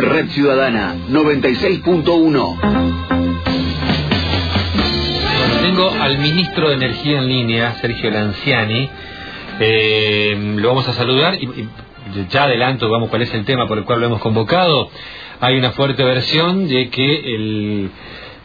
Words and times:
Red 0.00 0.28
Ciudadana 0.30 0.94
96.1. 1.10 2.56
Tengo 5.62 5.90
al 5.90 6.18
ministro 6.18 6.68
de 6.70 6.74
Energía 6.76 7.18
en 7.18 7.28
línea, 7.28 7.74
Sergio 7.80 8.10
Lanciani. 8.10 8.88
Eh, 9.60 10.54
lo 10.56 10.68
vamos 10.68 10.88
a 10.88 10.94
saludar 10.94 11.34
y, 11.34 11.44
y 11.44 11.68
ya 12.30 12.44
adelanto, 12.44 12.88
vamos, 12.88 13.10
cuál 13.10 13.22
es 13.22 13.34
el 13.34 13.44
tema 13.44 13.66
por 13.68 13.76
el 13.78 13.84
cual 13.84 14.00
lo 14.00 14.06
hemos 14.06 14.20
convocado. 14.20 14.90
Hay 15.40 15.58
una 15.58 15.72
fuerte 15.72 16.02
versión 16.02 16.66
de 16.66 16.88
que 16.88 17.34
el, 17.34 17.90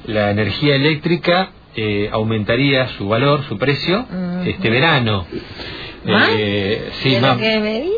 la 0.08 0.32
energía 0.32 0.76
eléctrica 0.76 1.52
eh, 1.76 2.10
aumentaría 2.12 2.90
su 2.90 3.08
valor, 3.08 3.44
su 3.48 3.58
precio, 3.58 4.06
este 4.46 4.70
verano. 4.70 5.26
¿Más? 6.06 6.30
Eh, 6.36 6.90
sí, 7.02 7.12
¿De 7.16 7.22
lo 7.22 7.28
más. 7.28 7.38
que 7.38 7.60
me 7.60 7.80
vino? 7.82 7.94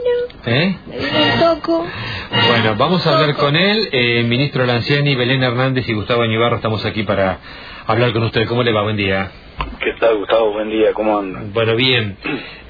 ¿Eh? 0.45 0.75
Me 0.87 0.97
vino 0.97 1.33
un 1.33 1.39
toco. 1.39 1.85
Bueno, 2.29 2.75
vamos 2.77 3.07
a 3.07 3.17
hablar 3.17 3.35
con 3.35 3.55
él, 3.55 3.87
eh, 3.91 4.23
ministro 4.23 4.65
Lanciani, 4.65 5.15
Belén 5.15 5.43
Hernández 5.43 5.87
y 5.87 5.93
Gustavo 5.93 6.23
Añibarro. 6.23 6.57
Estamos 6.57 6.85
aquí 6.85 7.03
para 7.03 7.39
hablar 7.85 8.11
con 8.11 8.23
ustedes. 8.23 8.47
¿Cómo 8.47 8.63
le 8.63 8.73
va? 8.73 8.83
Buen 8.83 8.97
día. 8.97 9.31
¿Qué 9.79 9.93
tal, 9.99 10.17
Gustavo? 10.17 10.51
Buen 10.51 10.69
día, 10.69 10.93
¿cómo 10.93 11.17
andan? 11.17 11.53
Bueno, 11.53 11.75
bien. 11.75 12.17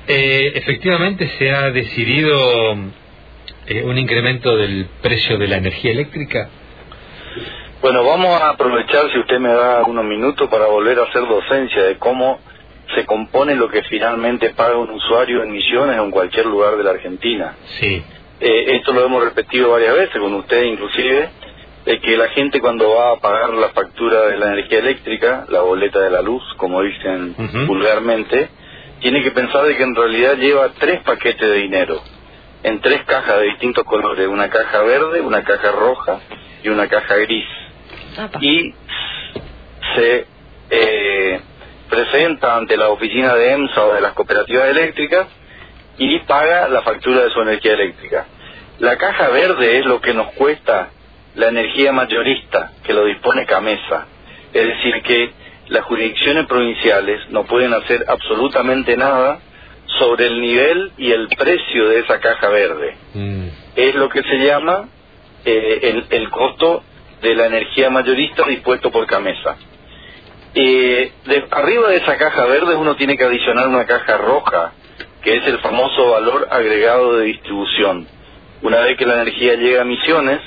Eh, 0.08 0.52
efectivamente 0.55 1.28
se 1.40 1.52
ha 1.52 1.72
decidido 1.72 2.38
eh, 3.66 3.84
un 3.84 3.98
incremento 3.98 4.55
del 4.55 4.88
precio 5.02 5.38
de 5.38 5.48
la 5.48 5.58
energía 5.58 5.92
eléctrica. 5.92 6.50
Bueno, 7.81 8.03
vamos 8.03 8.39
a 8.39 8.50
aprovechar, 8.50 9.12
si 9.12 9.20
usted 9.20 9.39
me 9.39 9.50
da 9.50 9.84
unos 9.86 10.05
minutos, 10.05 10.50
para 10.50 10.67
volver 10.67 11.00
a 11.00 11.03
hacer 11.03 11.28
docencia 11.28 11.84
de 11.84 11.98
cómo 11.98 12.39
se 12.95 13.05
compone 13.05 13.55
lo 13.55 13.70
que 13.70 13.84
finalmente 13.84 14.52
paga 14.52 14.78
un 14.78 14.92
usuario 14.92 15.44
en 15.44 15.52
Misiones 15.52 16.00
o 16.00 16.05
en 16.05 16.12
cualquier 16.12 16.45
lugar 16.45 16.78
de 16.78 16.84
la 16.84 16.92
Argentina. 16.92 17.55
Sí. 17.80 18.03
Eh, 18.40 18.76
esto 18.76 18.94
lo 18.94 19.05
hemos 19.05 19.23
repetido 19.23 19.72
varias 19.72 19.96
veces 19.96 20.22
con 20.22 20.34
usted 20.36 20.64
inclusive, 20.64 21.30
de 21.86 22.00
que 22.00 22.18
la 22.18 22.28
gente 22.30 22.59
cuando 22.59 22.90
va 22.94 23.14
a 23.14 23.20
pagar 23.20 23.54
la 23.54 23.70
factura 23.70 24.28
de 24.28 24.38
la 24.38 24.54
energía 24.54 24.80
eléctrica, 24.80 25.45
la 25.50 25.61
boleta 25.61 26.00
de 26.00 26.09
la 26.09 26.22
luz, 26.22 26.44
como 26.58 26.81
dicen 26.81 27.34
vulgarmente, 27.66 28.50
tiene 29.00 29.23
que 29.23 29.31
pensar 29.31 29.64
de 29.66 29.76
que 29.76 29.84
en 29.84 29.95
realidad 29.95 30.36
lleva 30.36 30.70
tres 30.78 31.02
paquetes 31.03 31.50
de 31.50 31.56
dinero, 31.56 32.02
en 32.64 32.81
tres 32.81 33.03
cajas 33.06 33.39
de 33.39 33.45
distintos 33.45 33.86
colores, 33.86 34.28
una 34.28 34.50
caja 34.50 34.81
verde, 34.81 35.22
una 35.22 35.44
caja 35.44 35.72
roja 35.72 36.20
y 36.64 36.70
una 36.70 36.88
caja 36.88 37.16
gris. 37.16 37.45
Apa. 38.17 38.39
Y 38.42 38.73
se 39.95 40.26
eh, 40.70 41.42
presenta 41.89 42.58
ante 42.58 42.76
la 42.76 42.89
oficina 42.89 43.33
de 43.33 43.52
EMSA 43.54 43.86
o 43.86 43.94
de 43.94 44.02
las 44.02 44.14
cooperativas 44.14 44.67
eléctricas 44.70 45.28
y 45.98 46.20
paga 46.20 46.67
la 46.67 46.81
factura 46.81 47.23
de 47.23 47.30
su 47.30 47.42
energía 47.42 47.73
eléctrica. 47.73 48.26
La 48.80 48.97
caja 48.97 49.30
verde 49.30 49.80
es 49.80 49.86
lo 49.86 50.02
que 50.02 50.14
nos 50.14 50.31
cuesta 50.33 50.89
la 51.36 51.47
energía 51.50 51.92
mayorista 51.92 52.72
que 52.83 52.94
lo 52.94 53.06
dispone 53.06 53.45
Camesa. 53.45 54.06
Es 54.53 54.67
decir, 54.67 55.02
que 55.03 55.31
las 55.70 55.83
jurisdicciones 55.86 56.45
provinciales 56.45 57.22
no 57.30 57.44
pueden 57.45 57.73
hacer 57.73 58.05
absolutamente 58.08 58.95
nada 58.98 59.39
sobre 60.00 60.28
el 60.28 60.39
nivel 60.42 60.92
y 60.98 61.11
el 61.11 61.28
precio 61.30 61.89
de 61.89 62.00
esa 62.00 62.20
caja 62.20 62.50
verde. 62.50 62.95
Mm, 63.14 63.48
Es 63.75 63.95
lo 63.95 64.09
que 64.09 64.22
se 64.23 64.38
llama 64.45 64.89
eh, 65.45 65.80
el, 65.83 66.05
el 66.09 66.30
costo 66.30 66.83
de 67.22 67.36
la 67.36 67.48
energía 67.48 67.89
mayorista 67.89 68.44
dispuesto 68.48 68.92
por 68.92 69.08
Camesa. 69.08 69.55
Eh, 70.53 71.11
de, 71.25 71.45
arriba 71.52 71.89
de 71.89 71.98
esa 71.98 72.17
caja 72.17 72.45
verde 72.45 72.75
uno 72.75 72.95
tiene 72.95 73.17
que 73.17 73.23
adicionar 73.23 73.67
una 73.67 73.86
caja 73.86 74.17
roja, 74.17 74.72
que 75.22 75.36
es 75.38 75.48
el 75.48 75.59
famoso 75.59 76.11
valor 76.11 76.48
agregado 76.52 77.17
de 77.17 77.25
distribución. 77.25 78.08
Una 78.61 78.80
vez 78.80 78.97
que 78.97 79.05
la 79.05 79.22
energía 79.22 79.55
llega 79.55 79.81
a 79.81 79.86
Misiones, 79.86 80.39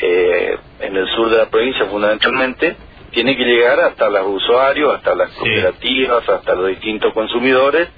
eh, 0.00 0.56
en 0.80 0.96
el 0.96 1.06
sur 1.08 1.30
de 1.30 1.38
la 1.38 1.46
provincia 1.50 1.86
fundamentalmente, 1.86 2.76
tiene 3.12 3.36
que 3.36 3.44
llegar 3.44 3.78
hasta 3.80 4.08
los 4.08 4.26
usuarios, 4.26 4.94
hasta 4.96 5.14
las 5.14 5.30
Sí. 5.30 5.38
cooperativas, 5.38 6.28
hasta 6.28 6.54
los 6.54 6.68
distintos 6.68 7.12
consumidores, 7.12 7.88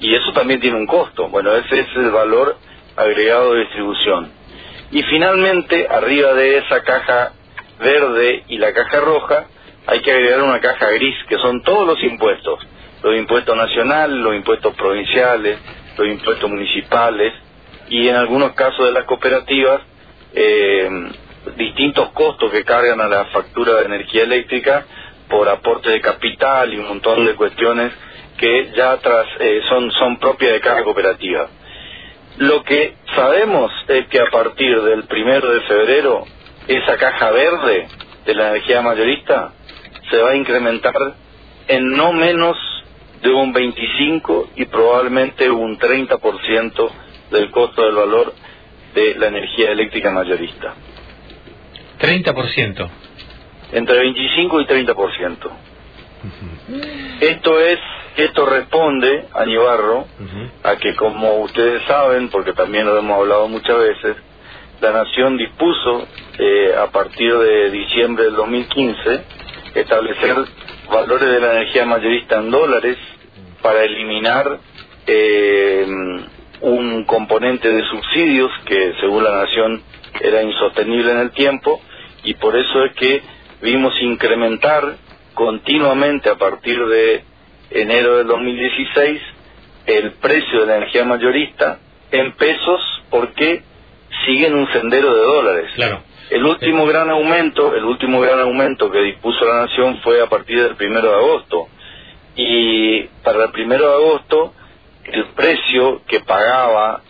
y 0.00 0.14
eso 0.14 0.32
también 0.32 0.60
tiene 0.60 0.76
un 0.76 0.86
costo. 0.86 1.28
Bueno, 1.28 1.54
ese 1.54 1.80
es 1.80 1.86
el 1.96 2.10
valor 2.10 2.56
agregado 2.96 3.54
de 3.54 3.60
distribución. 3.60 4.30
Y 4.90 5.02
finalmente, 5.04 5.86
arriba 5.88 6.34
de 6.34 6.58
esa 6.58 6.82
caja 6.82 7.32
verde 7.80 8.44
y 8.48 8.58
la 8.58 8.72
caja 8.72 9.00
roja, 9.00 9.46
hay 9.86 10.00
que 10.00 10.12
agregar 10.12 10.42
una 10.42 10.60
caja 10.60 10.90
gris, 10.90 11.16
que 11.28 11.36
son 11.38 11.62
todos 11.62 11.86
los 11.86 12.02
impuestos. 12.02 12.60
Los 13.02 13.16
impuestos 13.16 13.56
nacionales, 13.56 14.16
los 14.16 14.34
impuestos 14.34 14.74
provinciales, 14.74 15.58
los 15.96 16.08
impuestos 16.08 16.50
municipales, 16.50 17.32
y 17.88 18.08
en 18.08 18.16
algunos 18.16 18.52
casos 18.52 18.86
de 18.86 18.92
las 18.92 19.04
cooperativas, 19.04 19.82
eh, 20.34 20.88
distintos 21.56 22.10
costos 22.10 22.50
que 22.50 22.64
cargan 22.64 23.00
a 23.00 23.08
la 23.08 23.26
factura 23.26 23.74
de 23.76 23.86
energía 23.86 24.22
eléctrica 24.22 24.86
por 25.28 25.48
aporte 25.48 25.90
de 25.90 26.00
capital 26.00 26.72
y 26.72 26.78
un 26.78 26.88
montón 26.88 27.24
de 27.24 27.34
cuestiones 27.34 27.92
que 28.38 28.72
ya 28.76 28.96
tras, 28.98 29.26
eh, 29.40 29.60
son, 29.68 29.90
son 29.92 30.18
propias 30.18 30.52
de 30.52 30.60
cada 30.60 30.82
cooperativa. 30.82 31.48
Lo 32.38 32.64
que 32.64 32.94
sabemos 33.14 33.70
es 33.88 34.06
que 34.08 34.20
a 34.20 34.26
partir 34.30 34.80
del 34.82 35.04
primero 35.04 35.52
de 35.52 35.60
febrero, 35.62 36.24
esa 36.66 36.96
caja 36.96 37.30
verde 37.30 37.86
de 38.26 38.34
la 38.34 38.50
energía 38.50 38.82
mayorista 38.82 39.52
se 40.10 40.16
va 40.16 40.30
a 40.30 40.36
incrementar 40.36 40.94
en 41.68 41.92
no 41.92 42.12
menos 42.12 42.56
de 43.22 43.30
un 43.30 43.52
25 43.52 44.50
y 44.56 44.64
probablemente 44.66 45.50
un 45.50 45.78
30% 45.78 46.90
del 47.34 47.50
costo 47.50 47.82
del 47.84 47.94
valor 47.94 48.34
de 48.94 49.14
la 49.16 49.26
energía 49.28 49.70
eléctrica 49.70 50.10
mayorista. 50.10 50.74
30%. 52.00 52.88
Entre 53.72 53.98
25 53.98 54.60
y 54.60 54.66
30%. 54.66 55.36
Esto 57.20 57.60
es, 57.60 57.78
esto 58.16 58.46
responde, 58.46 59.26
Añibarro, 59.34 60.00
Ujú. 60.00 60.50
a 60.62 60.76
que 60.76 60.94
como 60.94 61.36
ustedes 61.42 61.82
saben, 61.86 62.28
porque 62.28 62.52
también 62.52 62.86
lo 62.86 62.98
hemos 62.98 63.18
hablado 63.18 63.48
muchas 63.48 63.76
veces, 63.78 64.16
la 64.80 64.92
Nación 64.92 65.36
dispuso 65.36 66.06
eh, 66.38 66.74
a 66.78 66.86
partir 66.90 67.32
de 67.36 67.70
diciembre 67.70 68.24
del 68.24 68.34
2015 68.36 69.24
establecer 69.74 70.36
valores 70.90 71.28
de 71.28 71.40
la 71.40 71.52
energía 71.56 71.84
mayorista 71.86 72.36
en 72.36 72.50
dólares 72.50 72.96
para 73.62 73.82
eliminar 73.82 74.58
eh, 75.06 75.86
un 76.60 77.04
componente 77.04 77.68
de 77.68 77.84
subsidios 77.84 78.50
que 78.64 78.94
según 79.00 79.24
la 79.24 79.42
Nación 79.42 79.82
era 80.20 80.42
insostenible 80.42 81.12
en 81.12 81.18
el 81.18 81.30
tiempo 81.32 81.80
y 82.22 82.34
por 82.34 82.56
eso 82.56 82.84
es 82.84 82.94
que 82.94 83.22
vimos 83.60 83.92
incrementar 84.00 84.96
continuamente 85.34 86.30
a 86.30 86.36
partir 86.36 86.78
de 86.86 87.24
enero 87.70 88.18
del 88.18 88.26
2016 88.26 89.20
el 89.86 90.12
precio 90.12 90.60
de 90.60 90.66
la 90.66 90.76
energía 90.76 91.04
mayorista 91.04 91.78
en 92.10 92.32
pesos 92.32 92.80
porque 93.10 93.62
siguen 94.26 94.54
un 94.54 94.70
sendero 94.72 95.14
de 95.14 95.22
dólares. 95.22 95.70
Claro. 95.74 96.02
El 96.30 96.44
último 96.44 96.86
gran 96.86 97.10
aumento, 97.10 97.74
el 97.74 97.84
último 97.84 98.20
gran 98.20 98.40
aumento 98.40 98.90
que 98.90 99.00
dispuso 99.00 99.44
la 99.44 99.66
Nación 99.66 100.00
fue 100.02 100.22
a 100.22 100.26
partir 100.26 100.62
del 100.62 100.76
primero 100.76 101.10
de 101.10 101.16
agosto. 101.16 101.68
Y 102.36 103.02
para 103.22 103.44
el 103.44 103.50
primero 103.50 103.86
de 103.88 103.94
agosto, 103.94 104.54
el 105.04 105.26
precio 105.34 106.02
que 106.06 106.20
pagaba 106.20 107.02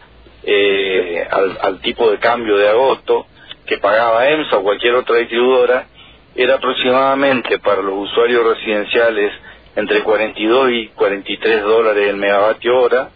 eh, 0.42 1.26
al, 1.30 1.58
al 1.60 1.80
tipo 1.80 2.10
de 2.10 2.18
cambio 2.18 2.56
de 2.56 2.68
agosto, 2.68 3.26
que 3.66 3.78
pagaba 3.78 4.28
EMSA 4.28 4.58
o 4.58 4.62
cualquier 4.62 4.94
otra 4.94 5.16
distribuidora, 5.16 5.86
era 6.34 6.54
aproximadamente 6.54 7.58
para 7.60 7.80
los 7.82 8.10
usuarios 8.10 8.44
residenciales 8.44 9.32
entre 9.76 10.02
42 10.02 10.70
y 10.70 10.88
43 10.88 11.62
dólares 11.62 12.08
el 12.08 12.16
megavatio 12.16 12.80
hora 12.80 13.10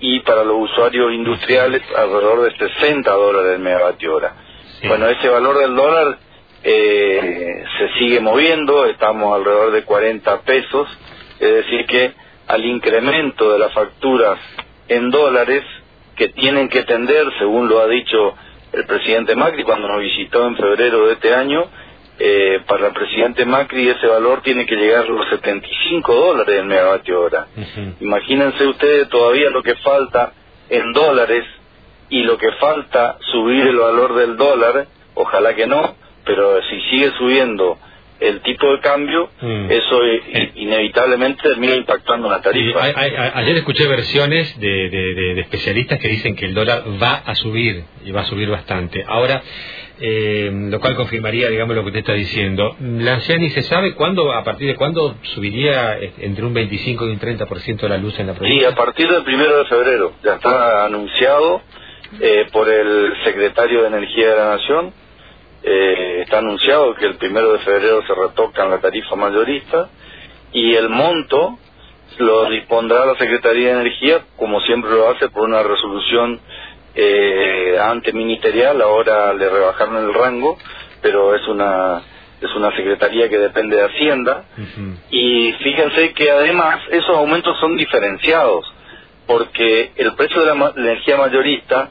y 0.00 0.20
para 0.20 0.44
los 0.44 0.70
usuarios 0.70 1.12
industriales 1.12 1.82
alrededor 1.96 2.42
de 2.42 2.56
60 2.56 3.10
dólares 3.10 3.54
el 3.54 3.60
megavatio 3.60 4.14
hora. 4.14 4.34
Sí. 4.80 4.88
Bueno, 4.88 5.08
ese 5.08 5.28
valor 5.28 5.58
del 5.58 5.74
dólar 5.74 6.18
eh, 6.62 7.64
se 7.78 7.98
sigue 7.98 8.20
moviendo, 8.20 8.86
estamos 8.86 9.34
alrededor 9.34 9.72
de 9.72 9.84
40 9.84 10.40
pesos, 10.42 10.88
es 11.40 11.54
decir 11.54 11.86
que 11.86 12.12
al 12.48 12.64
incremento 12.64 13.52
de 13.52 13.58
las 13.58 13.72
facturas 13.72 14.38
en 14.88 15.10
dólares 15.10 15.62
que 16.16 16.28
tienen 16.30 16.68
que 16.68 16.82
tender, 16.84 17.26
según 17.38 17.68
lo 17.68 17.80
ha 17.80 17.86
dicho 17.86 18.34
el 18.72 18.84
presidente 18.86 19.36
Macri 19.36 19.62
cuando 19.64 19.86
nos 19.86 20.00
visitó 20.00 20.46
en 20.46 20.56
febrero 20.56 21.06
de 21.06 21.12
este 21.12 21.34
año, 21.34 21.64
eh, 22.18 22.60
para 22.66 22.88
el 22.88 22.92
presidente 22.94 23.44
Macri 23.44 23.88
ese 23.88 24.06
valor 24.06 24.40
tiene 24.42 24.66
que 24.66 24.74
llegar 24.74 25.04
a 25.04 25.08
los 25.08 25.28
75 25.28 26.14
dólares 26.14 26.58
el 26.58 26.66
megavatio 26.66 27.20
hora. 27.20 27.46
Imagínense 28.00 28.66
ustedes 28.66 29.08
todavía 29.08 29.50
lo 29.50 29.62
que 29.62 29.76
falta 29.76 30.32
en 30.68 30.92
dólares 30.92 31.44
y 32.10 32.22
lo 32.22 32.38
que 32.38 32.50
falta 32.52 33.18
subir 33.30 33.66
el 33.66 33.76
valor 33.76 34.14
del 34.14 34.36
dólar, 34.36 34.86
ojalá 35.14 35.54
que 35.54 35.66
no, 35.66 35.94
pero 36.24 36.60
si 36.62 36.80
sigue 36.90 37.10
subiendo 37.18 37.78
el 38.20 38.40
tipo 38.40 38.70
de 38.72 38.80
cambio, 38.80 39.28
Mm. 39.40 39.70
eso 39.70 40.04
eh, 40.04 40.52
inevitablemente 40.56 41.42
termina 41.42 41.74
impactando 41.76 42.26
en 42.26 42.32
la 42.32 42.40
tarifa. 42.42 42.80
a- 42.80 42.86
a- 42.86 43.26
a- 43.28 43.38
ayer 43.38 43.56
escuché 43.58 43.86
versiones 43.86 44.58
de, 44.58 44.66
de- 44.90 45.14
de- 45.14 45.34
de 45.34 45.40
especialistas 45.40 45.98
que 46.00 46.08
dicen 46.08 46.34
que 46.36 46.46
el 46.46 46.54
dólar 46.54 46.82
va 47.02 47.14
a 47.24 47.34
subir 47.34 47.84
y 48.04 48.10
va 48.10 48.22
a 48.22 48.24
subir 48.24 48.48
bastante. 48.48 49.04
Ahora, 49.06 49.42
eh, 50.00 50.50
lo 50.52 50.78
cual 50.80 50.94
confirmaría, 50.94 51.48
digamos, 51.48 51.74
lo 51.74 51.82
que 51.82 51.88
usted 51.88 52.00
está 52.00 52.12
diciendo. 52.12 52.76
Lanciani, 52.80 53.50
¿se 53.50 53.62
sabe 53.62 53.94
cuándo, 53.94 54.32
a 54.32 54.44
partir 54.44 54.68
de 54.68 54.76
cuándo 54.76 55.16
subiría 55.34 55.98
eh, 55.98 56.12
entre 56.20 56.44
un 56.44 56.54
25 56.54 57.06
y 57.06 57.10
un 57.10 57.18
30% 57.18 57.88
la 57.88 57.98
luz 57.98 58.18
en 58.20 58.28
la 58.28 58.32
Sí, 58.34 58.38
provincia? 58.38 58.68
a 58.68 58.74
partir 58.74 59.08
del 59.10 59.22
primero 59.24 59.58
de 59.58 59.64
febrero 59.66 60.12
ya 60.24 60.34
está 60.34 60.84
anunciado 60.86 61.62
eh, 62.20 62.46
por 62.52 62.68
el 62.68 63.12
secretario 63.24 63.82
de 63.82 63.88
Energía 63.88 64.30
de 64.30 64.36
la 64.36 64.48
Nación. 64.56 64.92
Eh, 65.62 66.20
está 66.22 66.38
anunciado 66.38 66.94
que 66.94 67.06
el 67.06 67.16
primero 67.16 67.52
de 67.52 67.58
febrero 67.60 68.02
se 68.06 68.14
retoca 68.14 68.64
la 68.66 68.80
tarifa 68.80 69.16
mayorista 69.16 69.88
y 70.52 70.74
el 70.74 70.88
monto 70.88 71.58
lo 72.18 72.48
dispondrá 72.50 73.04
la 73.06 73.14
Secretaría 73.16 73.74
de 73.74 73.80
Energía, 73.82 74.22
como 74.36 74.60
siempre 74.62 74.90
lo 74.90 75.08
hace, 75.10 75.28
por 75.28 75.44
una 75.48 75.62
resolución 75.62 76.40
eh, 76.94 77.78
anteministerial. 77.80 78.80
Ahora 78.82 79.32
le 79.34 79.48
rebajaron 79.48 79.96
el 79.98 80.14
rango, 80.14 80.56
pero 81.02 81.34
es 81.34 81.46
una 81.48 82.02
es 82.40 82.54
una 82.54 82.70
secretaría 82.76 83.28
que 83.28 83.38
depende 83.38 83.76
de 83.76 83.82
Hacienda. 83.84 84.44
Y 85.10 85.52
fíjense 85.54 86.12
que 86.14 86.30
además 86.30 86.78
esos 86.90 87.16
aumentos 87.16 87.58
son 87.60 87.76
diferenciados, 87.76 88.64
porque 89.26 89.90
el 89.96 90.14
precio 90.14 90.40
de 90.40 90.46
la, 90.46 90.54
ma- 90.54 90.72
la 90.76 90.82
energía 90.92 91.16
mayorista 91.16 91.90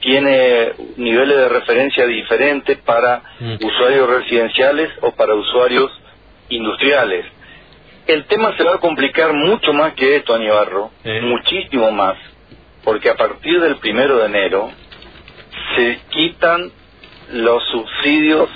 tiene 0.00 0.72
niveles 0.96 1.36
de 1.36 1.48
referencia 1.48 2.06
diferentes 2.06 2.78
para 2.78 3.22
Mm. 3.40 3.56
usuarios 3.64 4.08
residenciales 4.08 4.90
o 5.00 5.12
para 5.12 5.34
usuarios 5.34 5.90
industriales. 6.48 7.26
El 8.06 8.24
tema 8.26 8.56
se 8.56 8.64
va 8.64 8.74
a 8.74 8.78
complicar 8.78 9.32
mucho 9.34 9.72
más 9.72 9.92
que 9.94 10.16
esto, 10.16 10.34
Aníbarro, 10.34 10.90
Eh. 11.04 11.20
muchísimo 11.22 11.90
más, 11.90 12.16
porque 12.84 13.10
a 13.10 13.16
partir 13.16 13.60
del 13.60 13.76
primero 13.76 14.18
de 14.18 14.26
enero 14.26 14.70
se 15.76 16.00
quitan 16.10 16.70
los 17.32 17.62
subsidios 17.68 18.48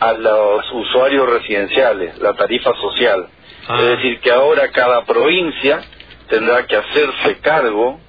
a 0.00 0.12
los 0.14 0.72
usuarios 0.72 1.28
residenciales, 1.30 2.18
la 2.18 2.32
tarifa 2.32 2.72
social. 2.80 3.28
Ah. 3.68 3.76
Es 3.78 3.86
decir, 3.98 4.18
que 4.20 4.32
ahora 4.32 4.68
cada 4.72 5.04
provincia 5.04 5.80
tendrá 6.28 6.66
que 6.66 6.74
hacerse 6.76 7.38
cargo 7.40 8.00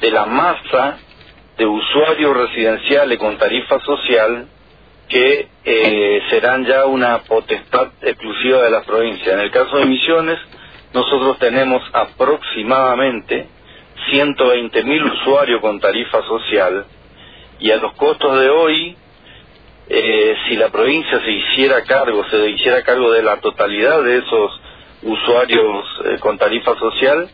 de 0.00 0.10
la 0.12 0.26
masa 0.26 0.98
de 1.56 1.66
usuarios 1.66 2.36
residenciales 2.36 3.18
con 3.18 3.38
tarifa 3.38 3.80
social 3.80 4.46
que 5.08 5.48
eh, 5.64 6.22
serán 6.30 6.64
ya 6.64 6.86
una 6.86 7.18
potestad 7.18 7.88
exclusiva 8.02 8.62
de 8.62 8.70
las 8.70 8.84
provincias. 8.84 9.34
En 9.34 9.40
el 9.40 9.50
caso 9.50 9.76
de 9.76 9.86
Misiones, 9.86 10.38
nosotros 10.92 11.38
tenemos 11.38 11.82
aproximadamente 11.92 13.48
120 14.10 14.82
mil 14.84 15.04
usuarios 15.04 15.60
con 15.60 15.80
tarifa 15.80 16.22
social 16.22 16.86
y 17.60 17.70
a 17.70 17.76
los 17.76 17.92
costos 17.94 18.40
de 18.40 18.48
hoy, 18.48 18.96
eh, 19.88 20.36
si 20.48 20.56
la 20.56 20.70
provincia 20.70 21.20
se 21.20 21.30
hiciera 21.30 21.82
cargo, 21.84 22.24
se 22.28 22.50
hiciera 22.50 22.82
cargo 22.82 23.12
de 23.12 23.22
la 23.22 23.36
totalidad 23.40 24.02
de 24.02 24.18
esos 24.18 24.60
usuarios 25.02 25.84
eh, 26.04 26.18
con 26.20 26.38
tarifa 26.38 26.76
social, 26.78 27.28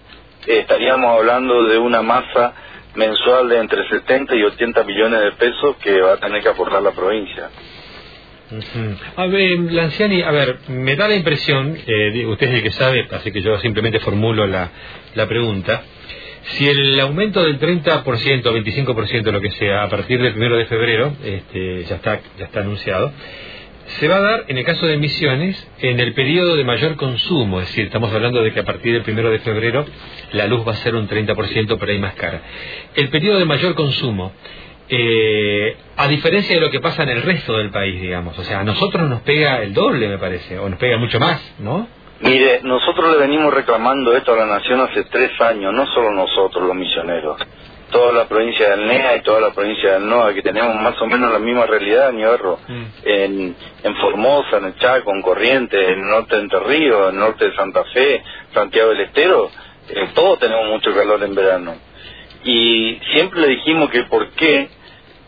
estaríamos 0.46 1.16
hablando 1.16 1.64
de 1.64 1.78
una 1.78 2.02
masa 2.02 2.54
mensual 2.94 3.48
de 3.48 3.58
entre 3.58 3.88
70 3.88 4.34
y 4.36 4.42
80 4.42 4.84
millones 4.84 5.20
de 5.20 5.32
pesos 5.32 5.76
que 5.82 6.00
va 6.00 6.14
a 6.14 6.16
tener 6.16 6.42
que 6.42 6.48
aportar 6.48 6.82
la 6.82 6.92
provincia. 6.92 7.50
A 9.16 9.26
ver, 9.26 9.58
Lanciani, 9.60 10.22
a 10.22 10.30
ver, 10.32 10.58
me 10.68 10.96
da 10.96 11.06
la 11.06 11.14
impresión, 11.14 11.76
eh, 11.86 12.26
usted 12.26 12.48
es 12.48 12.54
el 12.54 12.62
que 12.64 12.72
sabe, 12.72 13.06
así 13.12 13.30
que 13.30 13.42
yo 13.42 13.56
simplemente 13.60 14.00
formulo 14.00 14.44
la, 14.46 14.70
la 15.14 15.28
pregunta, 15.28 15.82
si 16.42 16.68
el 16.68 16.98
aumento 16.98 17.44
del 17.44 17.60
30%, 17.60 18.02
25%, 18.04 19.30
lo 19.30 19.40
que 19.40 19.50
sea, 19.52 19.84
a 19.84 19.88
partir 19.88 20.20
del 20.20 20.32
primero 20.32 20.56
de 20.56 20.66
febrero, 20.66 21.12
este, 21.22 21.84
ya 21.84 21.96
está, 21.96 22.20
ya 22.38 22.46
está 22.46 22.60
anunciado, 22.60 23.12
se 23.98 24.08
va 24.08 24.16
a 24.16 24.20
dar, 24.20 24.44
en 24.48 24.58
el 24.58 24.64
caso 24.64 24.86
de 24.86 24.94
emisiones, 24.94 25.68
en 25.80 25.98
el 25.98 26.14
periodo 26.14 26.56
de 26.56 26.64
mayor 26.64 26.96
consumo, 26.96 27.60
es 27.60 27.68
decir, 27.68 27.86
estamos 27.86 28.12
hablando 28.12 28.42
de 28.42 28.52
que 28.52 28.60
a 28.60 28.64
partir 28.64 28.92
del 28.92 29.02
primero 29.02 29.30
de 29.30 29.40
febrero 29.40 29.84
la 30.32 30.46
luz 30.46 30.66
va 30.66 30.72
a 30.72 30.76
ser 30.76 30.94
un 30.94 31.08
30% 31.08 31.78
por 31.78 31.88
ahí 31.88 31.98
más 31.98 32.14
cara. 32.14 32.42
El 32.94 33.08
periodo 33.08 33.38
de 33.38 33.44
mayor 33.44 33.74
consumo, 33.74 34.32
eh, 34.88 35.76
a 35.96 36.08
diferencia 36.08 36.54
de 36.54 36.60
lo 36.60 36.70
que 36.70 36.80
pasa 36.80 37.02
en 37.02 37.10
el 37.10 37.22
resto 37.22 37.56
del 37.56 37.70
país, 37.70 38.00
digamos, 38.00 38.38
o 38.38 38.44
sea, 38.44 38.60
a 38.60 38.64
nosotros 38.64 39.08
nos 39.08 39.22
pega 39.22 39.62
el 39.62 39.74
doble, 39.74 40.08
me 40.08 40.18
parece, 40.18 40.58
o 40.58 40.68
nos 40.68 40.78
pega 40.78 40.96
mucho 40.96 41.18
más, 41.18 41.40
¿no? 41.58 41.88
Mire, 42.20 42.60
nosotros 42.62 43.12
le 43.12 43.18
venimos 43.18 43.52
reclamando 43.52 44.14
esto 44.14 44.34
a 44.34 44.36
la 44.36 44.46
Nación 44.46 44.80
hace 44.80 45.04
tres 45.04 45.30
años, 45.40 45.72
no 45.72 45.86
solo 45.86 46.12
nosotros 46.12 46.66
los 46.66 46.76
misioneros, 46.76 47.40
toda 47.90 48.12
la 48.12 48.28
provincia 48.28 48.70
del 48.70 48.86
NEA 48.86 49.16
y 49.16 49.20
toda 49.22 49.40
la 49.40 49.50
provincia 49.52 49.94
del 49.94 50.08
NOA, 50.08 50.34
que 50.34 50.42
tenemos 50.42 50.74
más 50.76 51.00
o 51.00 51.06
menos 51.06 51.30
la 51.32 51.38
misma 51.38 51.66
realidad, 51.66 52.12
Ñorro, 52.12 52.58
Mm. 52.68 52.84
en, 53.04 53.56
en 53.82 53.96
Formosa, 53.96 54.58
en 54.58 54.64
el 54.66 54.76
Chaco, 54.76 55.12
en 55.12 55.22
Corrientes, 55.22 55.80
en 55.88 55.98
el 56.00 56.08
norte 56.08 56.36
de 56.36 56.42
Entre 56.42 56.60
Ríos, 56.60 57.08
en 57.08 57.14
el 57.14 57.20
norte 57.20 57.44
de 57.46 57.54
Santa 57.56 57.84
Fe, 57.92 58.22
Santiago 58.54 58.90
del 58.90 59.00
Estero, 59.02 59.50
eh, 59.88 60.08
todos 60.14 60.38
tenemos 60.38 60.66
mucho 60.68 60.94
calor 60.94 61.22
en 61.22 61.34
verano. 61.34 61.74
Y 62.44 62.98
siempre 63.12 63.40
le 63.40 63.48
dijimos 63.48 63.90
que 63.90 64.04
por 64.04 64.28
qué, 64.30 64.68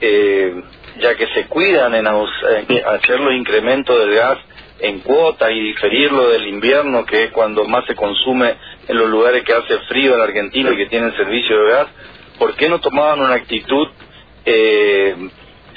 eh, 0.00 0.62
ya 1.00 1.15
que 1.15 1.26
se 1.29 1.47
cuidan 1.47 1.94
en, 1.94 2.06
en 2.06 2.87
hacer 2.87 3.20
los 3.20 3.35
incrementos 3.35 3.99
del 3.99 4.15
gas 4.15 4.38
en 4.81 4.99
cuota 5.00 5.50
y 5.50 5.61
diferirlo 5.61 6.29
del 6.31 6.47
invierno, 6.49 7.05
que 7.05 7.25
es 7.25 7.31
cuando 7.31 7.65
más 7.65 7.85
se 7.87 7.94
consume 7.94 8.55
en 8.88 8.97
los 8.97 9.08
lugares 9.08 9.44
que 9.44 9.53
hace 9.53 9.79
frío 9.88 10.12
en 10.12 10.19
la 10.19 10.25
Argentina 10.25 10.70
y 10.73 10.76
que 10.76 10.87
tienen 10.87 11.15
servicio 11.17 11.56
de 11.62 11.70
gas, 11.70 11.87
¿por 12.43 12.56
qué 12.56 12.69
no 12.69 12.81
tomaban 12.81 13.21
una 13.21 13.35
actitud 13.35 13.87
eh, 14.44 15.15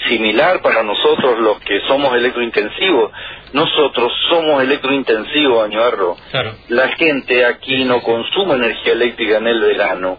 similar 0.09 0.61
para 0.61 0.81
nosotros 0.81 1.37
los 1.39 1.59
que 1.59 1.79
somos 1.87 2.15
electrointensivos? 2.15 3.11
Nosotros 3.53 4.11
somos 4.29 4.63
electrointensivos, 4.63 5.63
Añuarro. 5.63 6.17
Claro. 6.31 6.55
La 6.69 6.89
gente 6.95 7.45
aquí 7.45 7.83
no 7.85 8.01
consume 8.01 8.55
energía 8.55 8.93
eléctrica 8.93 9.37
en 9.37 9.47
el 9.47 9.59
verano 9.61 10.17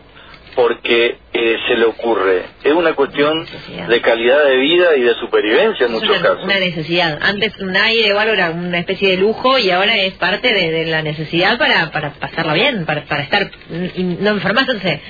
porque 0.54 1.18
eh, 1.34 1.56
se 1.68 1.74
le 1.76 1.84
ocurre. 1.84 2.44
Es 2.64 2.72
una 2.72 2.94
cuestión 2.94 3.40
Necesidad. 3.40 3.88
de 3.88 4.00
calidad 4.00 4.42
de 4.44 4.56
vida 4.56 4.96
y 4.96 5.02
de 5.02 5.14
supervivencia 5.16 5.84
en 5.86 5.94
Es 5.94 6.00
muchos 6.00 6.18
una, 6.18 6.28
casos. 6.28 6.44
una 6.44 6.58
necesidad. 6.60 7.18
Antes 7.20 7.58
un 7.58 7.76
aire 7.76 8.14
o 8.14 8.18
algo 8.20 8.32
era 8.32 8.50
una 8.52 8.78
especie 8.78 9.10
de 9.10 9.16
lujo 9.18 9.58
y 9.58 9.70
ahora 9.70 9.96
es 9.96 10.14
parte 10.14 10.54
de, 10.54 10.70
de 10.70 10.86
la 10.86 11.02
necesidad 11.02 11.58
para, 11.58 11.90
para 11.90 12.12
pasarla 12.14 12.54
bien, 12.54 12.86
para, 12.86 13.02
para 13.04 13.24
estar 13.24 13.50
y 13.96 14.02
no 14.02 14.30
enfermarse. 14.30 15.02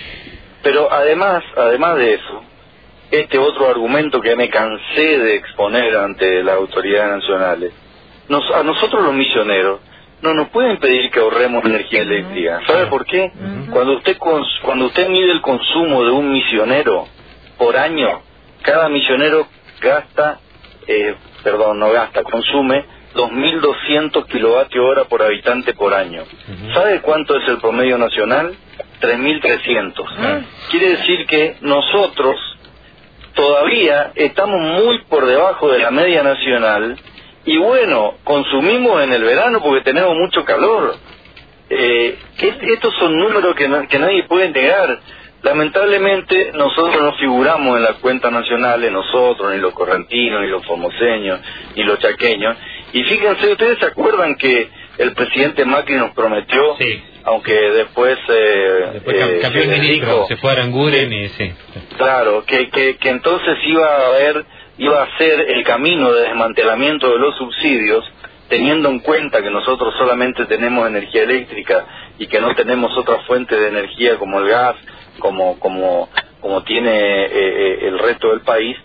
Pero 0.66 0.92
además, 0.92 1.44
además 1.56 1.96
de 1.96 2.14
eso, 2.14 2.42
este 3.12 3.38
otro 3.38 3.68
argumento 3.68 4.20
que 4.20 4.34
me 4.34 4.48
cansé 4.48 5.18
de 5.20 5.36
exponer 5.36 5.96
ante 5.96 6.42
las 6.42 6.56
autoridades 6.56 7.18
nacionales, 7.22 7.72
nos, 8.28 8.42
a 8.52 8.64
nosotros 8.64 9.04
los 9.04 9.14
misioneros 9.14 9.78
no 10.22 10.34
nos 10.34 10.48
pueden 10.48 10.78
pedir 10.78 11.08
que 11.12 11.20
ahorremos 11.20 11.64
energía 11.64 12.02
eléctrica. 12.02 12.62
¿Sabe 12.66 12.86
por 12.86 13.06
qué? 13.06 13.30
Cuando 13.70 13.92
usted 13.98 14.16
cons- 14.18 14.60
cuando 14.62 14.86
usted 14.86 15.08
mide 15.08 15.30
el 15.30 15.40
consumo 15.40 16.02
de 16.04 16.10
un 16.10 16.32
misionero 16.32 17.06
por 17.58 17.76
año, 17.76 18.22
cada 18.62 18.88
misionero 18.88 19.46
gasta, 19.80 20.40
eh, 20.88 21.14
perdón, 21.44 21.78
no 21.78 21.92
gasta, 21.92 22.24
consume 22.24 22.84
2.200 23.14 24.26
kilovatios 24.26 24.84
hora 24.84 25.04
por 25.04 25.22
habitante 25.22 25.74
por 25.74 25.94
año. 25.94 26.24
¿Sabe 26.74 27.00
cuánto 27.02 27.36
es 27.36 27.46
el 27.48 27.58
promedio 27.58 27.98
nacional? 27.98 28.56
3.300. 29.00 30.04
Ah. 30.18 30.40
Quiere 30.70 30.90
decir 30.90 31.26
que 31.26 31.56
nosotros 31.60 32.36
todavía 33.34 34.12
estamos 34.14 34.60
muy 34.60 35.00
por 35.08 35.26
debajo 35.26 35.70
de 35.70 35.78
la 35.80 35.90
media 35.90 36.22
nacional 36.22 36.96
y 37.44 37.58
bueno, 37.58 38.14
consumimos 38.24 39.02
en 39.02 39.12
el 39.12 39.22
verano 39.22 39.60
porque 39.62 39.82
tenemos 39.84 40.14
mucho 40.16 40.44
calor. 40.44 40.94
Eh, 41.68 42.18
est- 42.38 42.62
estos 42.62 42.94
son 42.98 43.16
números 43.18 43.54
que, 43.56 43.68
que 43.88 43.98
nadie 43.98 44.24
puede 44.24 44.50
negar. 44.50 45.00
Lamentablemente 45.42 46.50
nosotros 46.54 47.00
no 47.00 47.12
figuramos 47.14 47.76
en 47.76 47.82
las 47.84 47.94
cuentas 47.96 48.32
nacionales, 48.32 48.90
nosotros, 48.90 49.52
ni 49.54 49.60
los 49.60 49.74
correntinos, 49.74 50.40
ni 50.40 50.48
los 50.48 50.64
formoseños, 50.66 51.40
ni 51.76 51.84
los 51.84 51.98
chaqueños. 52.00 52.56
Y 52.92 53.02
fíjense, 53.04 53.52
ustedes 53.52 53.78
se 53.78 53.86
acuerdan 53.86 54.34
que 54.36 54.68
el 54.98 55.12
presidente 55.12 55.64
Macri 55.64 55.94
nos 55.96 56.12
prometió, 56.14 56.76
Sí. 56.78 57.02
Aunque 57.26 57.52
después, 57.52 58.18
eh, 58.28 58.90
Después 58.94 59.16
eh, 59.16 59.38
cambió 59.42 59.62
el 59.62 59.68
ministro, 59.68 60.12
dijo- 60.14 60.26
se 60.28 60.36
fue 60.36 60.50
a 60.50 60.52
Aranguren 60.54 61.12
y 61.12 61.28
sí. 61.28 61.52
Claro, 61.98 62.44
que, 62.46 62.70
que, 62.70 62.96
que 62.96 63.08
entonces 63.10 63.58
iba 63.64 63.84
a 63.86 64.06
haber, 64.08 64.44
iba 64.78 65.02
a 65.02 65.18
ser 65.18 65.40
el 65.50 65.62
camino 65.64 66.12
de 66.12 66.22
desmantelamiento 66.28 67.10
de 67.12 67.18
los 67.18 67.36
subsidios, 67.36 68.04
teniendo 68.48 68.88
en 68.88 69.00
cuenta 69.00 69.42
que 69.42 69.50
nosotros 69.50 69.92
solamente 69.98 70.46
tenemos 70.46 70.86
energía 70.86 71.24
eléctrica 71.24 71.84
y 72.18 72.26
que 72.28 72.40
no 72.40 72.54
tenemos 72.54 72.96
otra 72.96 73.18
fuente 73.26 73.56
de 73.58 73.68
energía 73.68 74.16
como 74.16 74.38
el 74.40 74.48
gas, 74.48 74.76
como 75.18 75.58
como 75.58 76.08
como 76.40 76.62
tiene 76.62 77.24
eh, 77.24 77.28
eh, 77.32 77.78
el 77.88 77.98
resto 77.98 78.30
del 78.30 78.40
país. 78.42 78.76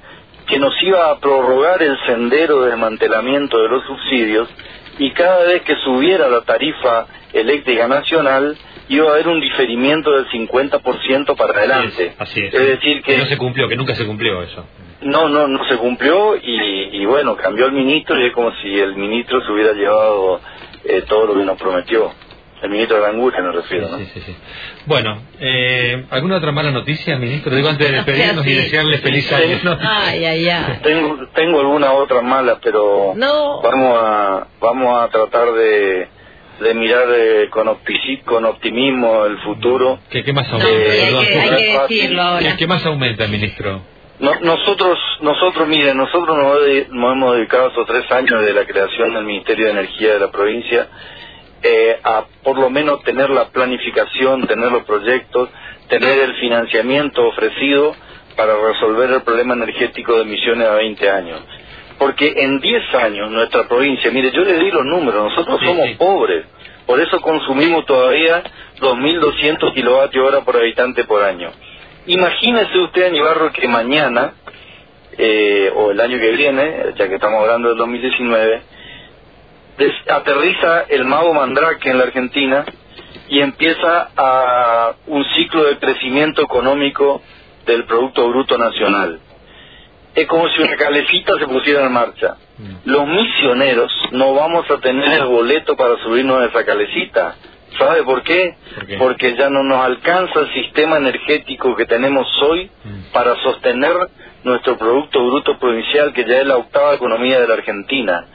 que 0.47 0.57
nos 0.57 0.73
iba 0.81 1.11
a 1.11 1.19
prorrogar 1.19 1.81
el 1.83 1.95
sendero 2.07 2.61
de 2.63 2.71
desmantelamiento 2.71 3.61
de 3.61 3.69
los 3.69 3.83
subsidios 3.85 4.49
y 4.97 5.11
cada 5.11 5.43
vez 5.45 5.61
que 5.61 5.75
subiera 5.85 6.27
la 6.27 6.41
tarifa 6.41 7.05
eléctrica 7.33 7.87
nacional 7.87 8.57
iba 8.89 9.07
a 9.09 9.13
haber 9.13 9.27
un 9.29 9.39
diferimiento 9.39 10.11
del 10.11 10.27
50% 10.27 11.35
para 11.37 11.57
adelante. 11.57 12.13
Así 12.17 12.41
es. 12.41 12.53
es 12.53 12.67
decir, 12.67 13.01
que 13.03 13.17
no 13.17 13.25
se 13.25 13.37
cumplió, 13.37 13.67
que 13.69 13.75
nunca 13.77 13.95
se 13.95 14.05
cumplió 14.05 14.41
eso. 14.43 14.65
no, 15.01 15.29
no, 15.29 15.47
no 15.47 15.63
se 15.69 15.77
cumplió 15.77 16.35
y, 16.35 16.89
y 17.01 17.05
bueno, 17.05 17.35
cambió 17.37 17.65
el 17.67 17.71
ministro 17.71 18.19
y 18.19 18.27
es 18.27 18.33
como 18.33 18.51
si 18.61 18.79
el 18.79 18.95
ministro 18.95 19.41
se 19.45 19.51
hubiera 19.51 19.73
llevado 19.73 20.41
eh, 20.83 21.03
todo 21.07 21.27
lo 21.27 21.33
que 21.35 21.45
nos 21.45 21.57
prometió. 21.57 22.11
El 22.61 22.69
ministro 22.69 23.01
de 23.01 23.07
Angustia 23.07 23.41
me 23.41 23.51
refiero, 23.53 23.87
¿no? 23.89 23.97
Sí, 23.97 24.05
sí, 24.13 24.21
sí. 24.21 24.35
Bueno, 24.85 25.17
eh, 25.39 26.05
¿alguna 26.11 26.37
otra 26.37 26.51
mala 26.51 26.69
noticia, 26.69 27.17
ministro? 27.17 27.55
Digo 27.55 27.69
antes 27.69 27.87
de 27.89 27.95
despedirnos 28.03 28.45
y 28.45 28.49
Sí. 28.49 28.55
desearle 28.55 28.97
feliz 28.99 29.25
Sí. 29.25 29.33
año. 29.33 29.59
¿no? 29.63 29.77
Ay, 29.81 30.23
ay, 30.25 30.47
ay. 30.47 30.79
Tengo, 30.83 31.17
tengo 31.33 31.59
alguna 31.61 31.91
otra 31.93 32.21
mala, 32.21 32.59
pero 32.61 33.13
No. 33.15 33.61
vamos 33.63 33.97
a 33.99 34.47
vamos 34.59 35.01
a 35.01 35.07
tratar 35.07 35.53
de, 35.53 36.07
de 36.59 36.73
mirar 36.75 37.07
eh, 37.11 37.49
con, 37.49 37.67
con 38.25 38.45
optimismo 38.45 39.25
el 39.25 39.37
futuro. 39.39 39.99
¿Qué, 40.09 40.23
qué 40.23 40.33
más 40.33 40.47
No, 40.49 40.55
aumenta? 40.57 40.75
hay 40.77 40.83
que, 40.83 41.01
hay 41.01 41.87
que 41.87 41.95
decirlo 41.95 42.21
ahora. 42.21 42.51
¿Qué, 42.51 42.57
qué 42.57 42.67
más 42.67 42.85
aumenta, 42.85 43.27
ministro? 43.27 43.81
No- 44.19 44.39
nosotros, 44.41 44.99
nosotros, 45.21 45.67
miren, 45.67 45.97
nosotros 45.97 46.37
nos, 46.37 46.89
nos 46.89 47.11
hemos 47.13 47.35
dedicado 47.37 47.69
estos 47.69 47.87
tres 47.87 48.11
años 48.11 48.45
de 48.45 48.53
la 48.53 48.65
creación 48.65 49.13
del 49.15 49.23
Ministerio 49.25 49.65
de 49.65 49.71
Energía 49.71 50.13
de 50.13 50.19
la 50.19 50.31
provincia 50.31 50.87
eh, 51.63 51.99
a 52.03 52.25
por 52.43 52.57
lo 52.59 52.69
menos 52.69 53.01
tener 53.03 53.29
la 53.31 53.49
planificación, 53.49 54.45
tener 54.47 54.71
los 54.71 54.83
proyectos, 54.83 55.49
tener 55.89 56.19
el 56.19 56.35
financiamiento 56.35 57.23
ofrecido 57.27 57.95
para 58.35 58.53
resolver 58.55 59.09
el 59.11 59.21
problema 59.23 59.53
energético 59.55 60.15
de 60.15 60.21
emisiones 60.21 60.67
a 60.67 60.75
20 60.75 61.09
años. 61.09 61.39
Porque 62.01 62.33
en 62.35 62.59
10 62.59 62.95
años 62.95 63.29
nuestra 63.29 63.67
provincia, 63.67 64.09
mire, 64.09 64.31
yo 64.31 64.41
le 64.41 64.55
di 64.57 64.71
los 64.71 64.83
números, 64.85 65.23
nosotros 65.25 65.59
Sí, 65.59 65.67
somos 65.67 65.85
sí. 65.87 65.93
pobres, 65.99 66.45
por 66.87 66.99
eso 66.99 67.21
consumimos 67.21 67.85
todavía 67.85 68.41
2.200 68.79 69.71
kilovatios 69.75 70.25
hora 70.27 70.41
por 70.41 70.57
habitante 70.57 71.03
por 71.03 71.21
año. 71.21 71.51
Imagínese 72.07 72.75
usted, 72.79 73.05
Aníbarro, 73.05 73.51
que 73.51 73.67
mañana, 73.67 74.33
eh, 75.15 75.71
o 75.75 75.91
el 75.91 75.99
año 76.01 76.17
que 76.17 76.31
viene, 76.31 76.85
ya 76.97 77.07
que 77.07 77.13
estamos 77.15 77.39
hablando 77.39 77.69
del 77.69 77.77
2019, 77.77 78.61
des- 79.77 80.09
aterriza 80.09 80.85
el 80.89 81.05
mago 81.05 81.35
Mandrake 81.35 81.87
en 81.91 81.99
la 81.99 82.05
Argentina 82.05 82.65
y 83.29 83.41
empieza 83.41 84.09
a 84.17 84.93
un 85.05 85.23
ciclo 85.35 85.65
de 85.65 85.77
crecimiento 85.77 86.41
económico 86.41 87.21
del 87.67 87.83
Producto 87.85 88.27
Bruto 88.27 88.57
Nacional. 88.57 89.19
Es 90.15 90.27
como 90.27 90.47
si 90.49 90.61
una 90.61 90.75
calecita 90.75 91.37
se 91.39 91.47
pusiera 91.47 91.85
en 91.85 91.91
marcha. 91.93 92.35
Los 92.85 93.07
misioneros 93.07 93.91
no 94.11 94.33
vamos 94.33 94.69
a 94.69 94.77
tener 94.79 95.21
el 95.21 95.25
boleto 95.25 95.75
para 95.75 95.97
subirnos 96.03 96.41
a 96.41 96.45
esa 96.45 96.65
calecita. 96.65 97.35
¿Sabe 97.79 98.03
por 98.03 98.21
qué? 98.23 98.55
¿Por 98.75 98.85
qué? 98.85 98.97
Porque 98.97 99.35
ya 99.37 99.49
no 99.49 99.63
nos 99.63 99.83
alcanza 99.85 100.41
el 100.41 100.53
sistema 100.53 100.97
energético 100.97 101.75
que 101.75 101.85
tenemos 101.85 102.27
hoy 102.43 102.69
Mm. 102.83 103.11
para 103.13 103.35
sostener 103.37 103.93
nuestro 104.43 104.77
Producto 104.77 105.25
Bruto 105.25 105.57
Provincial, 105.57 106.11
que 106.13 106.25
ya 106.25 106.41
es 106.41 106.47
la 106.47 106.57
octava 106.57 106.93
economía 106.95 107.39
de 107.39 107.47
la 107.47 107.53
Argentina. 107.53 108.25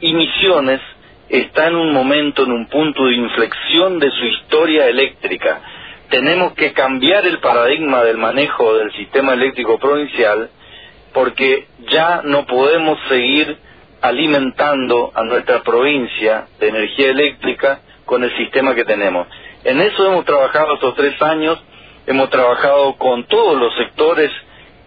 Y 0.00 0.12
Misiones 0.14 0.80
está 1.28 1.66
en 1.66 1.74
un 1.74 1.92
momento, 1.92 2.44
en 2.44 2.52
un 2.52 2.66
punto 2.68 3.06
de 3.06 3.14
inflexión 3.16 3.98
de 3.98 4.10
su 4.10 4.24
historia 4.26 4.86
eléctrica. 4.86 5.60
Tenemos 6.10 6.52
que 6.52 6.72
cambiar 6.72 7.26
el 7.26 7.38
paradigma 7.40 8.02
del 8.04 8.18
manejo 8.18 8.74
del 8.78 8.92
sistema 8.92 9.32
eléctrico 9.32 9.78
provincial 9.78 10.48
porque 11.14 11.68
ya 11.90 12.20
no 12.24 12.44
podemos 12.44 12.98
seguir 13.08 13.56
alimentando 14.02 15.12
a 15.14 15.22
nuestra 15.22 15.62
provincia 15.62 16.48
de 16.58 16.68
energía 16.68 17.10
eléctrica 17.10 17.80
con 18.04 18.22
el 18.22 18.36
sistema 18.36 18.74
que 18.74 18.84
tenemos. 18.84 19.26
En 19.62 19.80
eso 19.80 20.06
hemos 20.06 20.26
trabajado 20.26 20.74
estos 20.74 20.94
tres 20.96 21.20
años, 21.22 21.62
hemos 22.06 22.28
trabajado 22.28 22.96
con 22.96 23.24
todos 23.24 23.58
los 23.58 23.74
sectores 23.76 24.30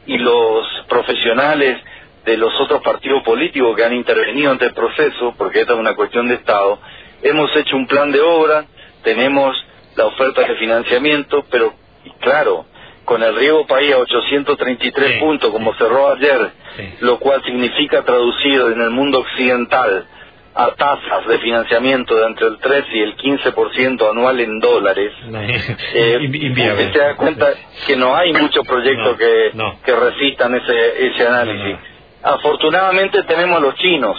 y 0.06 0.18
los 0.18 0.68
profesionales 0.88 1.82
de 2.26 2.38
los 2.38 2.54
otros 2.60 2.82
partidos 2.84 3.24
políticos 3.24 3.76
que 3.76 3.86
han 3.86 3.94
intervenido 3.94 4.52
ante 4.52 4.66
el 4.66 4.74
proceso, 4.74 5.34
porque 5.38 5.62
esta 5.62 5.74
es 5.74 5.80
una 5.80 5.96
cuestión 5.96 6.28
de 6.28 6.36
Estado. 6.36 6.78
Hemos 7.24 7.56
hecho 7.56 7.76
un 7.78 7.88
plan 7.88 8.12
de 8.12 8.20
obra, 8.20 8.66
tenemos 9.02 9.56
la 9.96 10.06
oferta 10.06 10.42
de 10.42 10.56
financiamiento, 10.58 11.46
pero 11.50 11.74
claro, 12.20 12.66
con 13.08 13.24
el 13.24 13.34
riego 13.38 13.66
país 13.66 13.94
a 13.94 14.00
833 14.00 15.14
Sí, 15.14 15.20
puntos, 15.22 15.50
como 15.52 15.74
cerró 15.76 16.12
ayer, 16.12 16.52
Sí. 16.76 16.84
lo 17.00 17.18
cual 17.20 17.42
significa 17.46 18.04
traducido 18.04 18.70
en 18.70 18.82
el 18.82 18.90
mundo 18.90 19.20
occidental 19.20 20.06
a 20.54 20.72
tasas 20.72 21.26
de 21.28 21.38
financiamiento 21.40 22.16
de 22.16 22.26
entre 22.26 22.48
el 22.48 22.58
3 22.60 22.84
y 22.92 23.00
el 23.00 23.16
15% 23.16 24.10
anual 24.12 24.40
en 24.42 24.60
dólares, 24.60 25.14
eh, 25.94 26.18
inviable. 26.22 26.84
usted 26.88 26.94
se 26.94 27.00
da 27.08 27.16
cuenta 27.16 27.48
que 27.86 27.96
no 27.96 28.14
hay 28.14 28.34
muchos 28.34 28.68
proyectos 28.68 29.12
No, 29.14 29.18
que, 29.18 29.52
no. 29.54 29.80
que 29.86 29.96
resistan 29.96 30.56
ese, 30.56 31.08
ese 31.08 31.28
análisis. 31.28 31.78
Afortunadamente 32.24 33.24
tenemos 33.24 33.58
a 33.58 33.62
los 33.62 33.76
chinos, 33.76 34.18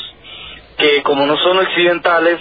que 0.79 1.03
como 1.03 1.27
no 1.27 1.37
son 1.37 1.59
occidentales, 1.59 2.39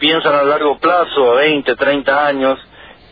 piensan 0.00 0.34
a 0.34 0.42
largo 0.42 0.78
plazo, 0.78 1.32
a 1.32 1.36
20, 1.36 1.76
30 1.76 2.26
años, 2.26 2.58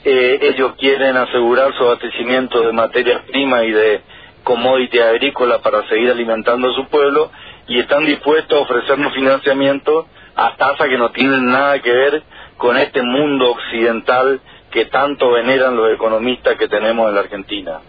eh, 0.05 0.39
ellos 0.43 0.75
quieren 0.79 1.17
asegurar 1.17 1.73
su 1.77 1.85
abastecimiento 1.85 2.61
de 2.61 2.73
materias 2.73 3.23
primas 3.31 3.65
y 3.65 3.71
de 3.73 4.01
commodity 4.43 4.99
agrícola 4.99 5.61
para 5.63 5.87
seguir 5.89 6.11
alimentando 6.11 6.71
a 6.71 6.75
su 6.75 6.87
pueblo 6.89 7.31
y 7.67 7.79
están 7.81 8.05
dispuestos 8.05 8.59
a 8.59 8.63
ofrecernos 8.63 9.15
financiamiento 9.15 10.07
a 10.37 10.57
tasas 10.57 10.89
que 10.89 10.99
no 10.99 11.11
tienen 11.13 11.47
nada 11.47 11.79
que 11.81 11.93
ver 11.93 12.23
con 12.59 12.77
este 12.77 13.01
mundo 13.03 13.51
occidental 13.53 14.41
que 14.71 14.87
tanto 14.87 15.31
veneran 15.31 15.77
los 15.77 15.93
economistas 15.95 16.57
que 16.57 16.69
tenemos 16.69 17.09
en 17.09 17.15
la 17.15 17.21
Argentina. 17.23 17.81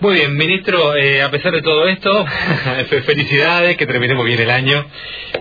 Muy 0.00 0.14
bien, 0.14 0.36
ministro, 0.36 0.94
eh, 0.94 1.22
a 1.22 1.30
pesar 1.30 1.52
de 1.52 1.62
todo 1.62 1.88
esto, 1.88 2.24
fe- 2.88 3.02
felicidades, 3.02 3.76
que 3.76 3.86
terminemos 3.86 4.24
bien 4.24 4.40
el 4.40 4.50
año. 4.50 4.84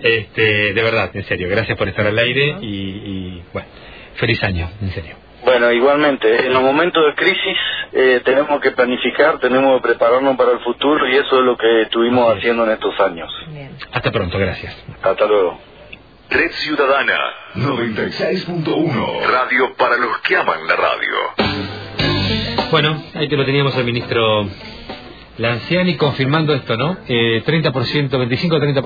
Este, 0.02 0.74
de 0.74 0.82
verdad, 0.84 1.12
en 1.14 1.26
serio, 1.26 1.48
gracias 1.50 1.78
por 1.78 1.88
estar 1.88 2.08
al 2.08 2.18
aire 2.18 2.56
y, 2.62 2.66
y, 2.66 3.44
bueno, 3.54 3.68
feliz 4.18 4.44
año, 4.44 4.70
en 4.82 4.92
serio. 4.92 5.16
Bueno, 5.44 5.72
igualmente, 5.72 6.46
en 6.46 6.54
los 6.54 6.62
momentos 6.62 7.02
de 7.06 7.16
crisis 7.16 7.58
eh, 7.94 8.22
tenemos 8.26 8.60
que 8.60 8.72
planificar, 8.72 9.40
tenemos 9.40 9.78
que 9.78 9.88
prepararnos 9.88 10.36
para 10.36 10.52
el 10.52 10.60
futuro 10.60 11.08
y 11.08 11.16
eso 11.16 11.40
es 11.40 11.46
lo 11.46 11.56
que 11.56 11.84
estuvimos 11.84 12.36
haciendo 12.36 12.66
en 12.66 12.72
estos 12.72 13.00
años. 13.00 13.30
Bien. 13.48 13.72
Hasta 13.92 14.12
pronto, 14.12 14.38
gracias. 14.38 14.76
Hasta 15.02 15.26
luego. 15.26 15.58
Red 16.30 16.52
Ciudadana 16.52 17.18
96.1. 17.56 19.26
Radio 19.32 19.74
para 19.78 19.98
los 19.98 20.18
que 20.20 20.36
aman 20.36 20.68
la 20.68 20.76
radio. 20.76 21.16
Bueno, 22.70 23.02
ahí 23.16 23.30
que 23.30 23.38
lo 23.38 23.46
teníamos 23.46 23.74
al 23.78 23.86
ministro 23.86 24.46
Lanciani 25.38 25.96
confirmando 25.96 26.54
esto, 26.54 26.76
¿no? 26.76 26.98
Eh, 27.08 27.44
30%, 27.46 28.10
25-30%. 28.10 28.84